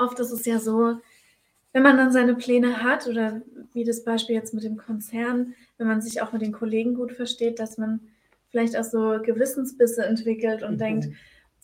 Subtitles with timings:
[0.00, 0.96] Oft ist es ja so,
[1.72, 5.86] wenn man dann seine Pläne hat oder wie das Beispiel jetzt mit dem Konzern, wenn
[5.86, 8.00] man sich auch mit den Kollegen gut versteht, dass man
[8.48, 10.78] vielleicht auch so Gewissensbisse entwickelt und mhm.
[10.78, 11.08] denkt,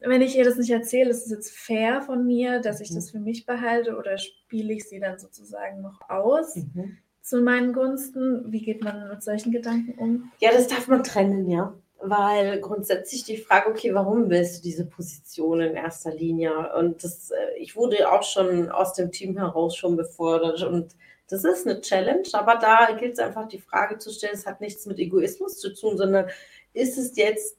[0.00, 2.96] wenn ich ihr das nicht erzähle, ist es jetzt fair von mir, dass ich mhm.
[2.96, 6.98] das für mich behalte oder spiele ich sie dann sozusagen noch aus mhm.
[7.22, 8.52] zu meinen Gunsten?
[8.52, 10.32] Wie geht man mit solchen Gedanken um?
[10.40, 14.86] Ja, das darf man trennen, ja weil grundsätzlich die Frage, okay, warum willst du diese
[14.86, 16.74] Position in erster Linie?
[16.76, 20.94] Und das, äh, ich wurde auch schon aus dem Team heraus schon befordert und
[21.28, 24.60] das ist eine Challenge, aber da gilt es einfach die Frage zu stellen, es hat
[24.60, 26.26] nichts mit Egoismus zu tun, sondern
[26.74, 27.56] ist es jetzt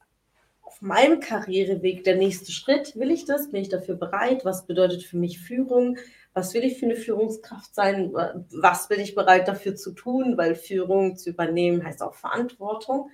[0.62, 2.96] auf meinem Karriereweg der nächste Schritt?
[2.96, 3.50] Will ich das?
[3.50, 4.46] Bin ich dafür bereit?
[4.46, 5.98] Was bedeutet für mich Führung?
[6.34, 8.14] Was will ich für eine Führungskraft sein?
[8.14, 10.38] Was bin ich bereit dafür zu tun?
[10.38, 13.10] Weil Führung zu übernehmen heißt auch Verantwortung.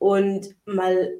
[0.00, 1.12] Und mal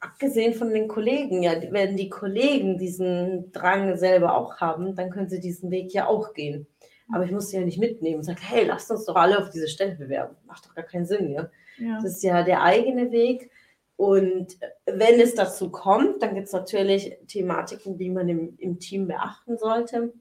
[0.00, 5.28] abgesehen von den Kollegen, ja, wenn die Kollegen diesen Drang selber auch haben, dann können
[5.28, 6.66] sie diesen Weg ja auch gehen.
[7.12, 9.50] Aber ich muss sie ja nicht mitnehmen und sagen, hey, lasst uns doch alle auf
[9.50, 10.36] diese Stelle bewerben.
[10.46, 11.48] Macht doch gar keinen Sinn, ja.
[11.78, 12.00] ja.
[12.02, 13.52] Das ist ja der eigene Weg.
[13.94, 19.06] Und wenn es dazu kommt, dann gibt es natürlich Thematiken, die man im, im Team
[19.06, 20.12] beachten sollte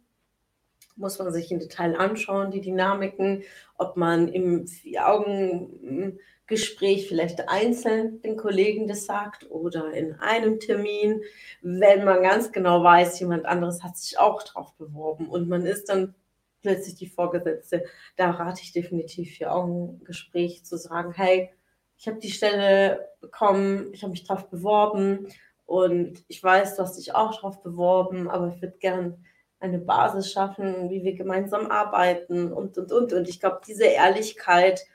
[1.00, 3.44] muss man sich im Detail anschauen, die Dynamiken,
[3.78, 11.22] ob man im Vier-Augen Gespräch vielleicht einzeln den Kollegen das sagt oder in einem Termin,
[11.62, 15.88] wenn man ganz genau weiß, jemand anderes hat sich auch drauf beworben und man ist
[15.90, 16.16] dann
[16.62, 17.86] plötzlich die Vorgesetzte.
[18.18, 21.52] Da rate ich definitiv für Augengespräch zu sagen, hey,
[21.98, 25.28] ich habe die Stelle bekommen, ich habe mich drauf beworben
[25.66, 29.24] und ich weiß, du hast dich auch drauf beworben, aber ich würde gern
[29.60, 33.14] eine Basis schaffen, wie wir gemeinsam arbeiten und, und, und.
[33.14, 34.88] Und ich glaube, diese Ehrlichkeit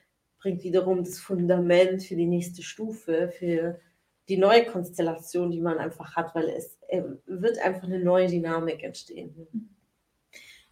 [0.45, 3.81] bringt wiederum das Fundament für die nächste Stufe, für
[4.29, 8.83] die neue Konstellation, die man einfach hat, weil es äh, wird einfach eine neue Dynamik
[8.83, 9.49] entstehen.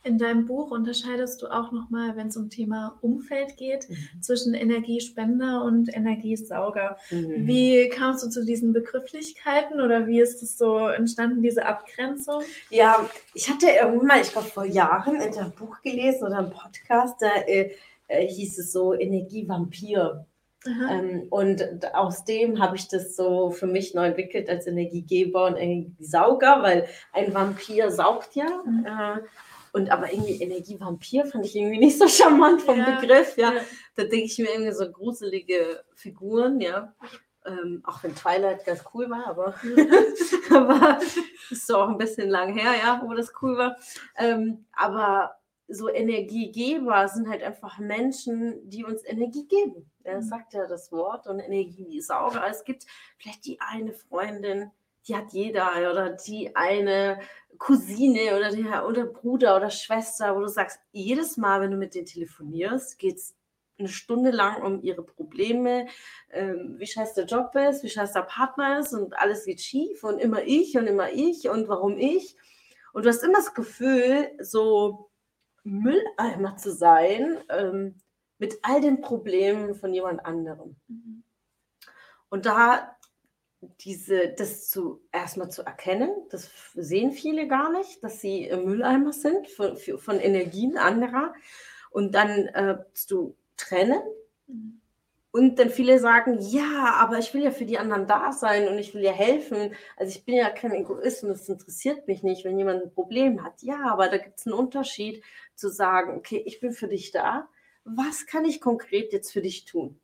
[0.04, 4.20] In deinem Buch unterscheidest du auch nochmal, wenn es um Thema Umfeld geht, mhm.
[4.20, 6.98] zwischen Energiespender und Energiesauger.
[7.10, 7.46] Mhm.
[7.46, 12.42] Wie kamst du zu diesen Begrifflichkeiten oder wie ist es so entstanden, diese Abgrenzung?
[12.68, 16.50] Ja, ich hatte irgendwann mal, ich glaube vor Jahren, in einem Buch gelesen oder einem
[16.50, 17.70] Podcast, da äh,
[18.08, 20.26] äh, hieß es so Energievampir.
[20.64, 25.56] Ähm, und aus dem habe ich das so für mich neu entwickelt als Energiegeber und
[25.56, 28.62] Energiesauger, weil ein Vampir saugt ja.
[28.64, 28.86] Mhm.
[28.86, 29.20] Äh,
[29.72, 33.54] und aber irgendwie Energievampir fand ich irgendwie nicht so charmant vom ja, Begriff, ja.
[33.54, 33.60] ja.
[33.96, 36.94] Da denke ich mir irgendwie so gruselige Figuren, ja.
[37.44, 39.54] Ähm, auch wenn Twilight ganz cool war, aber,
[40.54, 41.00] aber
[41.50, 43.76] ist so auch ein bisschen lang her, ja, wo das cool war.
[44.16, 45.34] Ähm, aber
[45.72, 49.90] so Energiegeber sind halt einfach Menschen, die uns Energie geben.
[50.04, 50.22] Er mhm.
[50.22, 52.36] sagt ja das Wort und Energie ist auch.
[52.48, 52.86] Es gibt
[53.18, 54.70] vielleicht die eine Freundin,
[55.08, 57.20] die hat jeder oder die eine
[57.58, 61.94] Cousine oder der oder Bruder oder Schwester, wo du sagst, jedes Mal, wenn du mit
[61.94, 63.34] denen telefonierst, geht es
[63.78, 65.86] eine Stunde lang um ihre Probleme,
[66.30, 70.04] ähm, wie scheiße der Job ist, wie scheiße der Partner ist und alles geht schief
[70.04, 72.36] und immer ich und immer ich und warum ich.
[72.92, 75.10] Und du hast immer das Gefühl, so
[75.64, 78.00] Mülleimer zu sein ähm,
[78.38, 80.76] mit all den Problemen von jemand anderem.
[80.88, 81.22] Mhm.
[82.28, 82.96] Und da
[83.80, 89.48] diese, das zu erstmal zu erkennen, das sehen viele gar nicht, dass sie Mülleimer sind
[89.48, 91.32] von, von Energien anderer
[91.90, 94.02] und dann äh, zu trennen.
[94.48, 94.81] Mhm.
[95.32, 98.78] Und dann viele sagen, ja, aber ich will ja für die anderen da sein und
[98.78, 99.74] ich will ja helfen.
[99.96, 103.42] Also ich bin ja kein Egoist und es interessiert mich nicht, wenn jemand ein Problem
[103.42, 103.62] hat.
[103.62, 105.24] Ja, aber da gibt es einen Unterschied
[105.54, 107.48] zu sagen, okay, ich bin für dich da.
[107.84, 110.01] Was kann ich konkret jetzt für dich tun?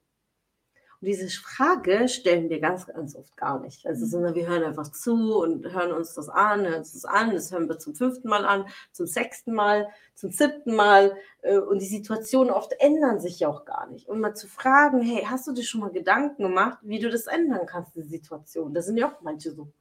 [1.01, 3.87] Und diese Frage stellen wir ganz, ganz oft gar nicht.
[3.87, 4.11] Also, mhm.
[4.11, 7.53] sondern wir hören einfach zu und hören uns das an, hören uns das an, das
[7.53, 11.17] hören wir zum fünften Mal an, zum sechsten Mal, zum siebten Mal.
[11.43, 14.09] Äh, und die Situationen oft ändern sich ja auch gar nicht.
[14.09, 17.27] Und mal zu fragen, hey, hast du dir schon mal Gedanken gemacht, wie du das
[17.27, 18.75] ändern kannst, die Situation?
[18.75, 19.73] Da sind ja auch manche so.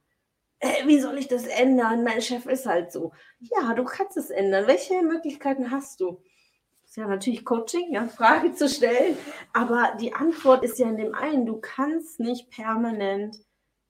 [0.60, 2.04] Äh, wie soll ich das ändern?
[2.04, 3.12] Mein Chef ist halt so.
[3.40, 4.68] Ja, du kannst es ändern.
[4.68, 6.20] Welche Möglichkeiten hast du?
[6.98, 9.16] Ja natürlich Coaching, ja, Frage zu stellen.
[9.52, 13.36] Aber die Antwort ist ja in dem einen, du kannst nicht permanent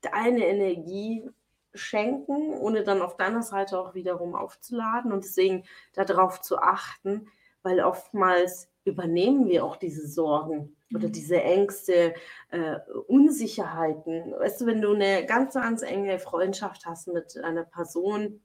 [0.00, 1.28] deine Energie
[1.74, 5.64] schenken, ohne dann auf deiner Seite auch wiederum aufzuladen und deswegen
[5.94, 7.28] darauf zu achten,
[7.62, 11.12] weil oftmals übernehmen wir auch diese Sorgen oder mhm.
[11.12, 12.14] diese Ängste,
[12.50, 12.76] äh,
[13.06, 14.32] Unsicherheiten.
[14.32, 18.40] Weißt du, wenn du eine ganz, ganz enge Freundschaft hast mit einer Person,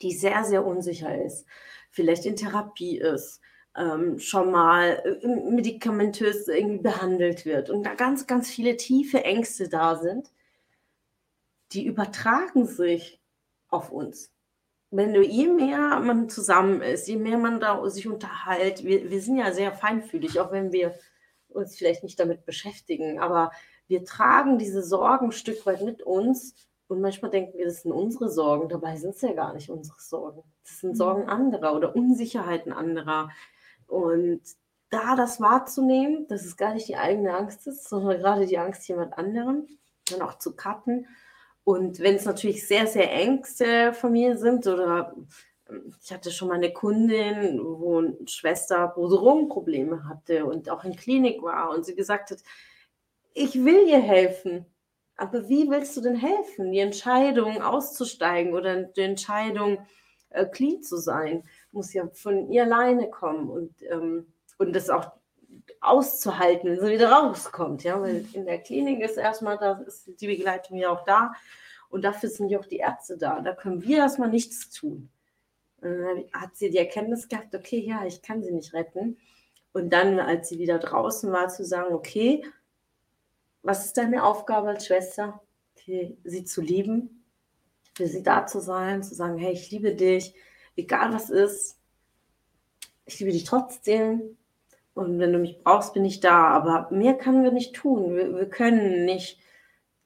[0.00, 1.44] die sehr, sehr unsicher ist,
[1.90, 3.40] vielleicht in Therapie ist,
[3.78, 9.68] ähm, schon mal äh, medikamentös irgendwie behandelt wird und da ganz, ganz viele tiefe Ängste
[9.68, 10.30] da sind,
[11.72, 13.20] die übertragen sich
[13.68, 14.32] auf uns.
[14.90, 19.20] Wenn du, je mehr man zusammen ist, je mehr man da sich unterhält, wir, wir
[19.20, 20.94] sind ja sehr feinfühlig, auch wenn wir
[21.48, 23.52] uns vielleicht nicht damit beschäftigen, aber
[23.86, 26.54] wir tragen diese Sorgen ein Stück weit mit uns
[26.88, 30.00] und manchmal denken wir, das sind unsere Sorgen, dabei sind es ja gar nicht unsere
[30.00, 30.42] Sorgen.
[30.64, 31.28] Das sind Sorgen mhm.
[31.28, 33.30] anderer oder Unsicherheiten anderer.
[33.88, 34.42] Und
[34.90, 38.86] da das wahrzunehmen, dass es gar nicht die eigene Angst ist, sondern gerade die Angst
[38.88, 39.66] jemand anderem,
[40.10, 41.06] dann auch zu cutten
[41.68, 45.14] und wenn es natürlich sehr, sehr Ängste von mir sind oder
[45.68, 50.96] ähm, ich hatte schon mal eine Kundin, wo eine Schwester Boserum-Probleme hatte und auch in
[50.96, 52.38] Klinik war und sie gesagt hat,
[53.34, 54.64] ich will ihr helfen,
[55.16, 56.72] aber wie willst du denn helfen?
[56.72, 59.86] Die Entscheidung auszusteigen oder die Entscheidung
[60.30, 64.26] äh, clean zu sein, muss ja von ihr alleine kommen und, ähm,
[64.58, 65.12] und das auch
[65.80, 70.26] auszuhalten, wenn sie wieder rauskommt, ja, weil in der Klinik ist erstmal, da ist die
[70.26, 71.32] Begleitung ja auch da
[71.88, 73.40] und dafür sind ja auch die Ärzte da.
[73.40, 75.08] Da können wir erstmal nichts tun.
[75.80, 79.16] Und dann hat sie die Erkenntnis gehabt, okay, ja, ich kann sie nicht retten.
[79.72, 82.44] Und dann, als sie wieder draußen war, zu sagen, okay,
[83.62, 85.40] was ist deine Aufgabe als Schwester?
[85.76, 87.17] Okay, sie zu lieben,
[87.98, 90.34] für sie da zu sein, zu sagen, hey, ich liebe dich,
[90.76, 91.80] egal was ist,
[93.06, 94.38] ich liebe dich trotzdem.
[94.94, 96.46] Und wenn du mich brauchst, bin ich da.
[96.46, 98.14] Aber mehr können wir nicht tun.
[98.14, 99.40] Wir, wir können nicht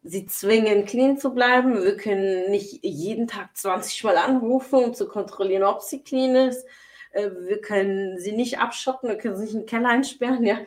[0.02, 1.82] sie zwingen, clean zu bleiben.
[1.82, 6.66] Wir können nicht jeden Tag 20 Mal anrufen, um zu kontrollieren, ob sie clean ist.
[7.10, 10.44] Äh, wir können sie nicht abschotten, wir können sie nicht in den Keller einsperren.
[10.46, 10.58] Ja,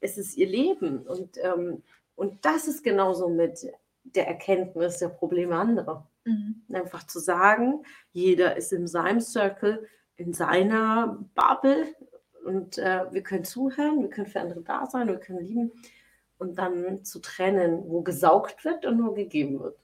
[0.00, 1.06] es ist ihr Leben.
[1.06, 1.82] Und, ähm,
[2.14, 3.66] und das ist genauso mit
[4.04, 6.06] der Erkenntnis der Probleme anderer.
[6.24, 6.62] Mhm.
[6.72, 9.86] Einfach zu sagen, jeder ist in seinem Circle,
[10.16, 11.86] in seiner Bubble
[12.44, 15.72] und äh, wir können zuhören, wir können für andere da sein, wir können lieben
[16.38, 19.78] und dann zu trennen, wo gesaugt wird und wo gegeben wird.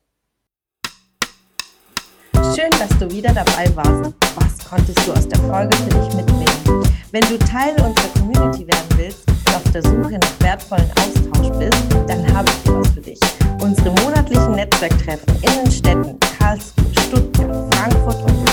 [2.55, 4.15] Schön, dass du wieder dabei warst.
[4.37, 6.83] Was konntest du aus der Folge für dich mitnehmen?
[7.13, 11.87] Wenn du Teil unserer Community werden willst und auf der Suche nach wertvollen Austausch bist,
[12.07, 13.21] dann habe ich etwas für dich.
[13.63, 18.48] Unsere monatlichen Netzwerktreffen in den Städten Karlsruhe, Stuttgart, Frankfurt und